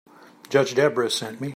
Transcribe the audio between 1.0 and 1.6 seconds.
sent me.